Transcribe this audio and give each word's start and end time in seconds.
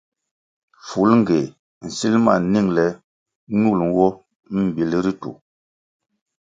Fulngéh 0.87 1.47
nsil 1.85 2.13
ma 2.25 2.33
ningle 2.51 2.85
ñul 3.61 3.79
nwo 3.87 4.07
mbíl 4.65 4.91
ritu. 5.05 5.31